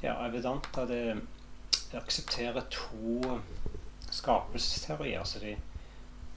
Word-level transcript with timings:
Ja, 0.00 0.28
Vedanta 0.28 0.86
det 0.86 1.20
aksepterer 1.92 2.62
to 2.70 3.40
skapelsesteorier. 4.10 5.18
altså 5.18 5.38
de 5.38 5.56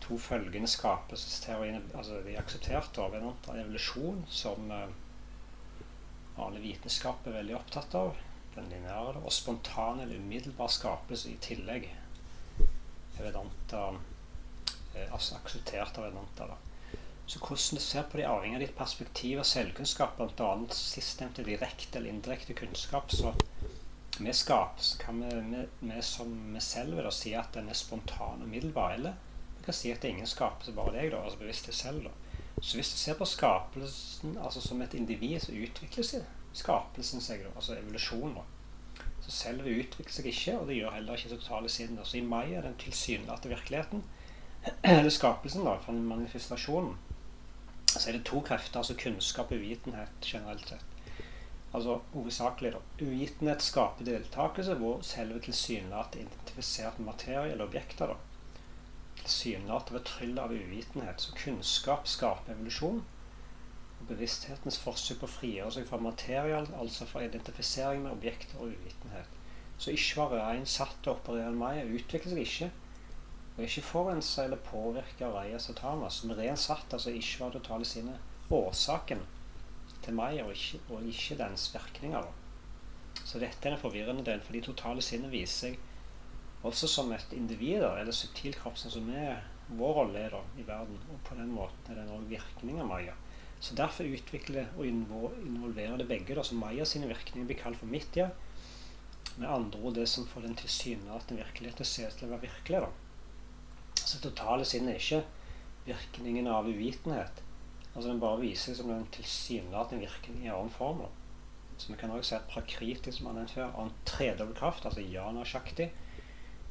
to 0.00 0.18
følgende 0.18 0.68
skapelsesteoriene 0.68 1.82
altså 1.94 2.20
de 2.26 2.38
aksepterte 2.38 3.04
Vedanta. 3.12 3.54
Evolusjon, 3.54 4.24
som 4.28 4.70
eh, 4.70 4.88
alle 6.38 6.60
vitenskap 6.60 7.26
er 7.26 7.38
veldig 7.38 7.56
opptatt 7.56 7.94
av. 7.94 8.16
Den 8.56 8.68
lineære. 8.68 9.22
Og 9.22 9.32
spontan 9.32 10.00
eller 10.00 10.18
umiddelbar 10.18 10.68
skapelse 10.68 11.30
i 11.30 11.38
tillegg. 11.40 11.86
Vedanta 13.20 13.86
eh, 14.96 15.06
altså 15.12 15.38
akseptert 15.38 15.98
av 15.98 16.10
Vedanta. 16.10 16.50
da. 16.50 16.71
Så 17.26 17.38
hvordan 17.38 17.78
du 17.78 17.80
ser 17.80 18.02
på 18.10 18.18
det 18.18 18.26
avhengig 18.28 18.58
av 18.58 18.64
ditt 18.64 18.76
perspektiv 18.76 19.40
og 19.40 19.46
selvkunnskap, 19.46 20.18
bl.a. 20.18 20.52
sistnevnte 20.76 21.44
direkte 21.46 21.98
eller 21.98 22.10
indirekte 22.10 22.56
kunnskap, 22.58 23.12
så 23.14 23.32
vi 24.18 24.32
skap 24.32 24.80
så 24.80 24.98
kan 24.98 25.20
vi, 25.22 25.64
vi, 25.80 26.02
som 26.02 26.54
vi 26.54 26.60
selv 26.60 26.98
da, 27.00 27.10
si 27.10 27.32
at 27.34 27.54
den 27.54 27.70
er 27.72 27.78
spontan 27.78 28.42
og 28.42 28.48
middelbar. 28.48 28.98
Eller 28.98 29.14
vi 29.58 29.64
kan 29.64 29.76
si 29.76 29.92
at 29.92 30.02
det 30.02 30.10
er 30.10 30.16
ingen 30.16 30.28
skapelse, 30.28 30.74
bare 30.76 30.96
deg, 30.98 31.12
da, 31.14 31.22
altså 31.22 31.40
bevisst 31.40 31.70
deg 31.70 31.78
selv. 31.78 32.08
da. 32.08 32.58
Så 32.60 32.76
hvis 32.76 32.92
du 32.92 32.98
ser 32.98 33.16
på 33.18 33.26
skapelsen 33.26 34.36
altså 34.38 34.60
som 34.60 34.82
et 34.82 34.94
individ, 34.94 35.40
så 35.40 35.54
utvikler 35.56 36.06
seg 36.06 36.26
skapelsen 36.52 37.24
seg, 37.24 37.46
da, 37.46 37.54
altså 37.56 37.78
evolusjon. 37.78 38.36
da. 38.36 39.06
Så 39.22 39.32
selve 39.32 39.70
utvikler 39.70 40.12
seg 40.12 40.28
ikke, 40.28 40.58
og 40.58 40.68
det 40.68 40.76
gjør 40.80 40.98
heller 40.98 41.16
ikke 41.16 41.38
totale 41.38 41.70
sinn. 41.72 41.98
Så 42.04 42.18
i 42.18 42.26
Maya, 42.26 42.60
den 42.60 42.76
tilsynelatende 42.82 43.56
virkeligheten, 43.56 44.04
eller 44.82 45.10
skapelsen, 45.10 45.64
da, 45.66 45.78
fra 45.82 45.94
manifestasjonen, 45.96 46.98
så 48.00 48.08
er 48.10 48.16
det 48.16 48.24
to 48.28 48.40
krefter, 48.46 48.80
altså 48.80 48.96
kunnskap 48.98 49.52
og 49.52 49.60
uvitenhet 49.60 50.26
generelt 50.26 50.68
sett. 50.68 50.88
Altså 51.72 51.98
hovedsakelig, 52.12 52.72
da. 52.74 52.80
Uvitenhet 53.04 53.64
skaper 53.64 54.04
deltakelse 54.04 54.74
hvor 54.80 55.00
selve 55.08 55.40
tilsynelatende 55.40 56.26
identifisert 56.26 56.98
materie 57.00 57.52
eller 57.52 57.64
objekter 57.64 58.12
da, 58.12 58.16
tilsynelatende 59.22 59.98
ved 59.98 60.06
tryll 60.10 60.38
av 60.42 60.52
uvitenhet. 60.52 61.24
Så 61.24 61.36
kunnskap 61.38 62.08
skaper 62.08 62.52
evolusjon. 62.54 63.00
Og 64.00 64.08
bevissthetens 64.10 64.80
forsøk 64.82 65.22
på 65.22 65.28
å 65.28 65.34
frigjøre 65.36 65.76
seg 65.78 65.88
fra 65.88 66.00
materie, 66.02 66.60
altså 66.76 67.08
fra 67.08 67.24
identifisering 67.24 68.04
med 68.04 68.16
objekter 68.16 68.60
og 68.60 68.74
uvitenhet. 68.74 69.40
Så 69.78 69.94
ikke 69.96 70.28
er 70.36 70.58
en 70.58 70.68
satt 70.68 71.06
og 71.06 71.20
opererer 71.20 71.56
meg, 71.56 71.86
utvikler 71.88 72.34
seg 72.34 72.44
ikke 72.46 72.70
og 73.56 73.64
ikke 73.64 73.84
forurense 73.84 74.44
eller 74.44 74.60
påvirke 74.64 75.28
Raya 75.28 75.58
Satama, 75.60 76.08
som 76.10 76.32
er 76.32 76.54
satt, 76.56 76.92
altså 76.92 77.12
ikke 77.12 77.44
var 77.44 77.56
totale 77.56 77.84
sinne, 77.84 78.18
årsaken 78.50 79.20
til 80.02 80.16
meg, 80.16 80.40
og 80.44 80.52
ikke, 80.56 80.80
og 80.90 81.04
ikke 81.08 81.38
dens 81.40 81.68
virkninger. 81.74 82.28
Så 83.24 83.38
dette 83.38 83.68
er 83.68 83.76
en 83.76 83.82
forvirrende 83.82 84.24
del, 84.24 84.40
for 84.40 84.56
de 84.56 84.64
totale 84.64 85.04
sinnet 85.04 85.32
viser 85.32 85.72
seg 85.72 85.80
også 86.62 86.88
som 86.88 87.12
et 87.12 87.34
individ, 87.34 87.82
eller 87.82 88.14
subtil 88.14 88.54
kropp, 88.54 88.78
sånn 88.78 88.94
som 88.94 89.08
er 89.18 89.42
vår 89.78 89.94
rolle 89.98 90.24
da, 90.30 90.40
i 90.58 90.64
verden. 90.66 90.98
Og 91.10 91.20
på 91.26 91.36
den 91.38 91.50
måten 91.54 91.90
er 91.90 91.98
det 91.98 92.06
en 92.06 92.28
virkning 92.30 92.80
av 92.82 92.88
Maya. 92.90 93.14
Så 93.62 93.76
derfor 93.78 94.06
utvikler 94.10 94.70
og 94.76 94.86
involverer 94.86 95.98
det 95.98 96.08
begge. 96.10 96.34
da, 96.34 96.42
Så 96.42 96.54
Maya 96.58 96.84
sine 96.84 97.10
virkninger 97.10 97.46
blir 97.46 97.58
kalt 97.58 97.78
for 97.78 97.86
mitya. 97.86 98.30
Med 99.36 99.48
andre 99.48 99.80
ord 99.80 99.94
det 99.94 100.08
som 100.08 100.26
får 100.26 100.46
den 100.46 100.54
tilsynelatende 100.58 101.42
virkeligheten 101.42 101.86
ut 102.06 102.18
til 102.18 102.28
å 102.28 102.32
være 102.34 102.46
virkelig. 102.48 102.80
da. 102.86 103.11
Så 104.12 104.20
totale 104.20 104.64
sinnet 104.68 104.92
er 104.92 105.00
ikke 105.00 105.22
virkningen 105.86 106.50
av 106.52 106.68
uvitenhet. 106.68 107.42
Altså 107.94 108.10
Den 108.10 108.20
bare 108.20 108.40
viser 108.42 108.76
som 108.76 108.90
en 108.92 109.06
tilsynelatende 109.14 110.04
virkning 110.04 110.42
i 110.44 110.50
annen 110.52 110.72
form. 110.72 111.00
Så 111.78 111.92
vi 111.92 111.98
kan 111.98 112.10
også 112.12 112.28
se 112.28 112.36
at 112.36 112.50
prakriti, 112.50 113.12
som 113.12 113.30
han 113.30 113.38
nevnte 113.40 113.54
før, 113.54 113.70
har 113.72 113.86
en 113.88 113.94
tredobbel 114.04 114.56
kraft, 114.56 114.84
altså 114.84 115.00
jana 115.00 115.44
shakti. 115.48 115.88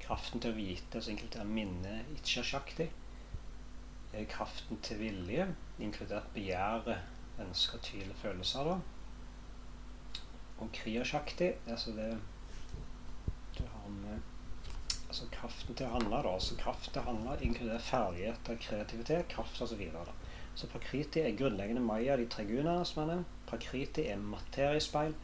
Kraften 0.03 0.42
til 0.42 0.53
å 0.53 0.58
vite, 0.59 1.00
altså 1.00 1.12
inkludert 1.16 1.50
minne, 1.50 1.95
itcha 2.14 2.44
shakti. 2.45 2.88
Kraften 4.29 4.78
til 4.85 5.02
vilje, 5.02 5.47
inkludert 5.81 6.29
begjæret, 6.35 7.02
ønsker, 7.41 7.81
tvil 7.90 8.13
og 8.13 8.22
følelser. 8.22 8.69
da. 8.69 8.78
Og 10.62 10.69
kriya 10.78 11.03
shakti, 11.03 11.52
altså 11.66 11.97
det 11.97 12.12
altså 15.11 15.27
kraften 15.31 15.75
til 15.75 15.88
å 15.88 15.95
handle. 15.95 16.22
da, 16.23 16.33
altså 16.33 16.55
Kraft 16.59 16.91
til 16.91 17.01
å 17.01 17.07
handle 17.09 17.38
inkluderer 17.44 17.83
ferdigheter, 17.83 18.59
kreativitet, 18.63 19.27
kraft 19.33 19.61
osv. 19.61 19.81
Så, 19.91 20.13
så 20.55 20.69
prakriti 20.72 21.19
er 21.19 21.35
grunnleggende 21.38 21.83
maya, 21.83 22.16
de 22.17 22.27
tre 22.31 22.45
gunaene 22.47 22.85
som 22.88 23.03
er 23.03 23.11
nevnt. 23.11 23.33
Prakriti 23.49 24.07
er 24.07 24.23
materiespeil 24.23 25.17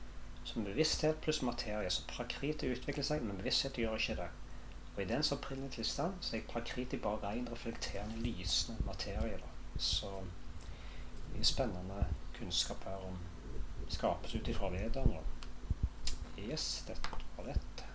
som 0.47 0.67
bevissthet 0.67 1.21
pluss 1.23 1.41
materie. 1.43 1.91
Så 1.93 2.03
prakriti 2.09 2.71
utvikler 2.71 3.07
seg, 3.07 3.23
men 3.23 3.39
bevissthet 3.39 3.79
gjør 3.79 3.95
ikke 3.99 4.19
det. 4.19 4.27
Og 4.95 5.01
i 5.03 5.07
dens 5.07 5.31
opprinnelige 5.35 5.77
tilstand 5.77 6.19
så 6.25 6.35
er 6.35 6.45
prakriti 6.51 6.99
bare 6.99 7.21
ren, 7.23 7.47
reflekterende, 7.51 8.19
lysende 8.25 8.83
materie. 8.87 9.39
da. 9.39 9.79
Så 9.79 10.11
mye 11.33 11.47
spennende 11.47 12.07
kunnskap 12.37 12.83
her 12.89 13.07
om 13.07 13.19
skapes 13.87 14.35
ut 14.35 14.51
ifra 14.51 14.71
vedene. 14.73 15.23
Yes, 16.37 16.83
dette 16.87 17.19
var 17.37 17.51
det. 17.53 17.86